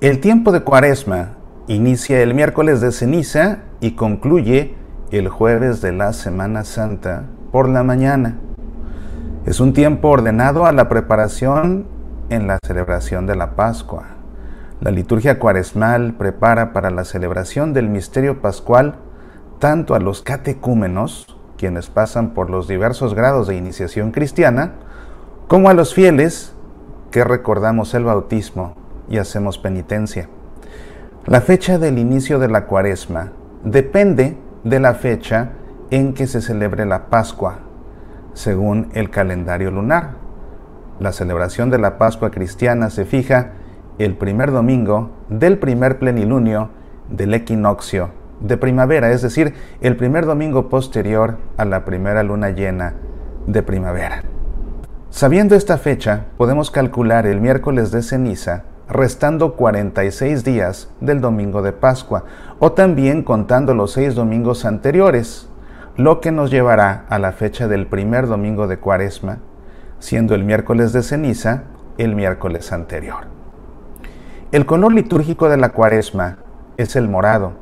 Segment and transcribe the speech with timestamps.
[0.00, 1.32] El tiempo de Cuaresma
[1.66, 4.74] inicia el miércoles de ceniza y concluye
[5.10, 8.38] el jueves de la Semana Santa por la mañana.
[9.44, 11.84] Es un tiempo ordenado a la preparación
[12.30, 14.04] en la celebración de la Pascua.
[14.80, 18.94] La liturgia cuaresmal prepara para la celebración del misterio pascual
[19.58, 21.26] tanto a los catecúmenos,
[21.58, 24.76] quienes pasan por los diversos grados de iniciación cristiana,
[25.46, 26.54] como a los fieles
[27.10, 28.80] que recordamos el bautismo
[29.10, 30.28] y hacemos penitencia.
[31.26, 35.50] La fecha del inicio de la cuaresma depende de la fecha
[35.90, 37.58] en que se celebre la Pascua,
[38.32, 40.12] según el calendario lunar.
[40.98, 43.52] La celebración de la Pascua cristiana se fija
[43.98, 46.70] el primer domingo del primer plenilunio
[47.10, 52.94] del equinoccio de primavera, es decir, el primer domingo posterior a la primera luna llena
[53.46, 54.22] de primavera.
[55.10, 61.72] Sabiendo esta fecha, podemos calcular el miércoles de ceniza restando 46 días del domingo de
[61.72, 62.24] Pascua,
[62.58, 65.48] o también contando los seis domingos anteriores,
[65.96, 69.38] lo que nos llevará a la fecha del primer domingo de Cuaresma,
[69.98, 71.64] siendo el miércoles de ceniza
[71.98, 73.26] el miércoles anterior.
[74.52, 76.38] El color litúrgico de la Cuaresma
[76.76, 77.52] es el morado,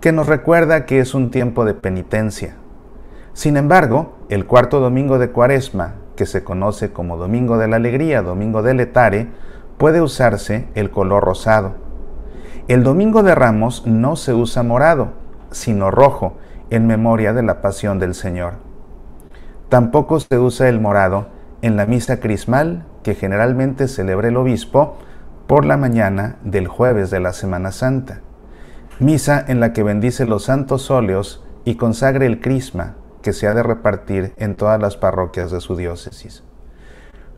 [0.00, 2.56] que nos recuerda que es un tiempo de penitencia.
[3.32, 8.22] Sin embargo, el cuarto domingo de Cuaresma, que se conoce como Domingo de la Alegría,
[8.22, 9.28] Domingo del Etare,
[9.78, 11.74] puede usarse el color rosado.
[12.68, 15.12] El domingo de Ramos no se usa morado,
[15.50, 16.36] sino rojo,
[16.70, 18.54] en memoria de la pasión del Señor.
[19.68, 21.26] Tampoco se usa el morado
[21.62, 24.96] en la misa crismal que generalmente celebra el obispo
[25.46, 28.20] por la mañana del jueves de la Semana Santa.
[28.98, 33.54] Misa en la que bendice los santos óleos y consagre el crisma que se ha
[33.54, 36.44] de repartir en todas las parroquias de su diócesis.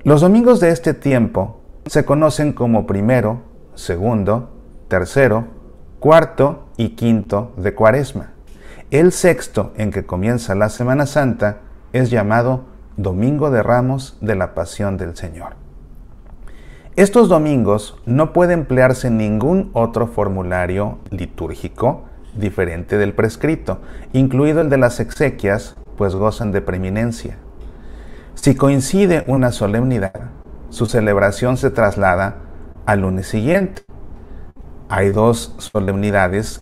[0.02, 3.42] Los domingos de este tiempo se conocen como primero,
[3.74, 4.50] segundo,
[4.88, 5.44] tercero,
[6.00, 8.32] cuarto y quinto de cuaresma.
[8.90, 11.60] El sexto en que comienza la Semana Santa
[11.92, 12.64] es llamado
[12.96, 15.54] Domingo de Ramos de la Pasión del Señor.
[16.96, 22.04] Estos domingos no puede emplearse ningún otro formulario litúrgico
[22.34, 23.80] diferente del prescrito,
[24.12, 27.36] incluido el de las exequias, pues gozan de preeminencia.
[28.34, 30.30] Si coincide una solemnidad,
[30.70, 32.36] su celebración se traslada
[32.86, 33.82] al lunes siguiente.
[34.88, 36.60] Hay dos solemnidades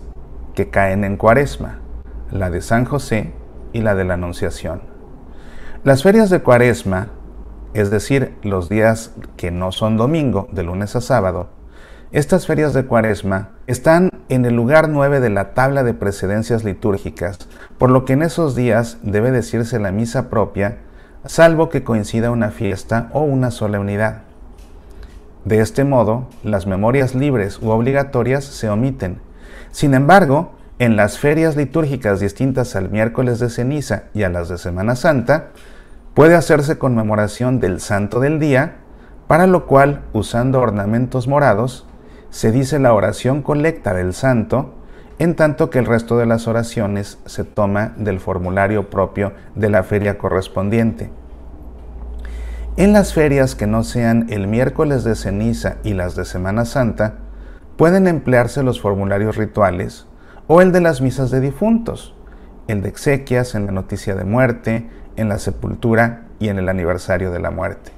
[0.54, 1.80] que caen en cuaresma,
[2.30, 3.34] la de San José
[3.72, 4.82] y la de la Anunciación.
[5.82, 7.08] Las ferias de cuaresma,
[7.74, 11.48] es decir, los días que no son domingo, de lunes a sábado,
[12.12, 17.38] estas ferias de cuaresma están en el lugar 9 de la tabla de precedencias litúrgicas,
[17.76, 20.78] por lo que en esos días debe decirse la misa propia
[21.26, 24.22] salvo que coincida una fiesta o una solemnidad.
[25.44, 29.20] De este modo, las memorias libres u obligatorias se omiten.
[29.70, 34.58] Sin embargo, en las ferias litúrgicas distintas al miércoles de ceniza y a las de
[34.58, 35.50] Semana Santa,
[36.14, 38.76] puede hacerse conmemoración del santo del día,
[39.26, 41.86] para lo cual, usando ornamentos morados,
[42.30, 44.74] se dice la oración colecta del santo,
[45.18, 49.82] en tanto que el resto de las oraciones se toma del formulario propio de la
[49.82, 51.10] feria correspondiente.
[52.76, 57.14] En las ferias que no sean el miércoles de ceniza y las de Semana Santa,
[57.76, 60.06] pueden emplearse los formularios rituales
[60.48, 62.14] o el de las misas de difuntos,
[62.66, 67.30] el de exequias en la noticia de muerte, en la sepultura y en el aniversario
[67.30, 67.92] de la muerte.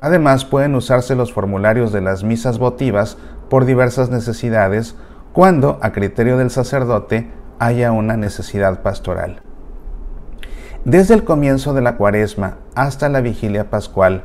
[0.00, 3.18] Además, pueden usarse los formularios de las misas votivas
[3.50, 4.94] por diversas necesidades
[5.32, 9.40] cuando, a criterio del sacerdote, haya una necesidad pastoral.
[10.84, 14.24] Desde el comienzo de la cuaresma hasta la vigilia pascual,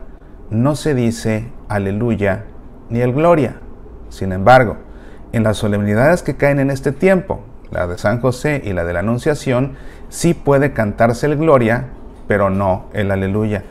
[0.49, 2.45] no se dice aleluya
[2.89, 3.55] ni el gloria.
[4.09, 4.77] Sin embargo,
[5.31, 8.93] en las solemnidades que caen en este tiempo, la de San José y la de
[8.93, 9.73] la Anunciación,
[10.09, 11.87] sí puede cantarse el gloria,
[12.27, 13.63] pero no el aleluya.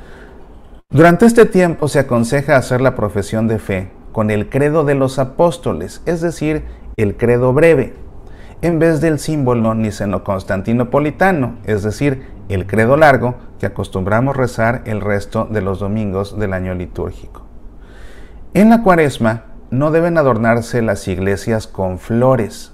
[0.90, 5.19] Durante este tiempo se aconseja hacer la profesión de fe con el credo de los
[5.19, 6.64] apóstoles, es decir,
[6.97, 7.94] el credo breve.
[8.61, 15.49] en vez del símbolo niceno-constantinopolitano, es decir, el credo largo que acostumbramos rezar el resto
[15.50, 17.43] de los domingos del año litúrgico.
[18.55, 22.73] En la cuaresma no deben adornarse las iglesias con flores,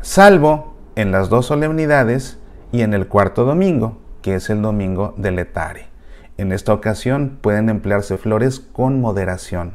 [0.00, 2.38] salvo en las dos solemnidades
[2.70, 5.88] y en el cuarto domingo, que es el domingo del Etare.
[6.36, 9.72] En esta ocasión pueden emplearse flores con moderación.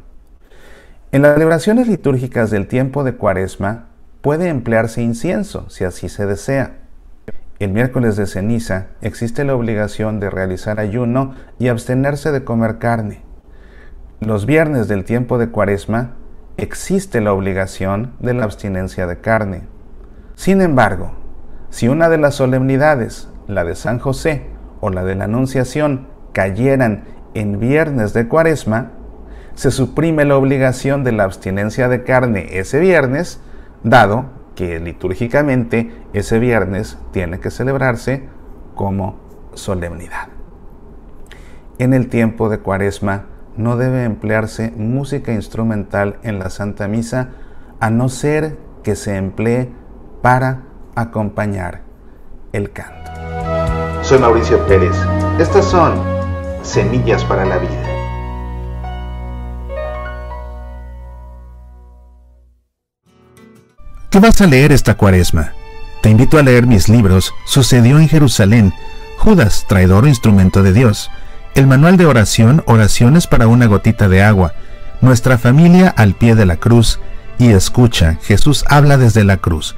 [1.13, 3.87] En las celebraciones litúrgicas del tiempo de Cuaresma
[4.21, 6.77] puede emplearse incienso, si así se desea.
[7.59, 13.23] El miércoles de ceniza existe la obligación de realizar ayuno y abstenerse de comer carne.
[14.21, 16.11] Los viernes del tiempo de Cuaresma
[16.55, 19.63] existe la obligación de la abstinencia de carne.
[20.35, 21.11] Sin embargo,
[21.71, 24.45] si una de las solemnidades, la de San José
[24.79, 27.03] o la de la Anunciación, cayeran
[27.33, 28.91] en viernes de Cuaresma,
[29.61, 33.39] se suprime la obligación de la abstinencia de carne ese viernes,
[33.83, 34.25] dado
[34.55, 38.23] que litúrgicamente ese viernes tiene que celebrarse
[38.73, 39.19] como
[39.53, 40.29] solemnidad.
[41.77, 43.25] En el tiempo de Cuaresma
[43.55, 47.29] no debe emplearse música instrumental en la Santa Misa
[47.79, 49.69] a no ser que se emplee
[50.23, 50.63] para
[50.95, 51.81] acompañar
[52.51, 53.11] el canto.
[54.01, 54.95] Soy Mauricio Pérez.
[55.37, 56.01] Estas son
[56.63, 57.90] Semillas para la Vida.
[64.11, 65.53] ¿Qué vas a leer esta cuaresma?
[66.01, 68.73] Te invito a leer mis libros Sucedió en Jerusalén,
[69.17, 71.09] Judas, traidor o instrumento de Dios,
[71.55, 74.53] el manual de oración Oraciones para una gotita de agua,
[74.99, 76.99] Nuestra familia al pie de la cruz
[77.39, 79.77] y Escucha, Jesús habla desde la cruz.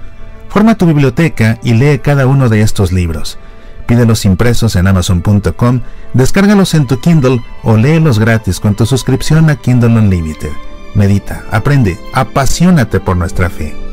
[0.50, 3.38] Forma tu biblioteca y lee cada uno de estos libros.
[3.85, 5.81] Pídelos impresos en amazon.com,
[6.15, 10.51] descárgalos en tu Kindle o léelos gratis con tu suscripción a Kindle Unlimited.
[10.95, 13.93] Medita, aprende, apasionate por nuestra fe.